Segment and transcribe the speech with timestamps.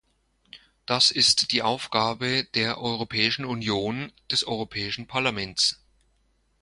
[0.87, 5.79] Das ist die Aufgabe der Europäischen Union, des Europäischen Parlaments.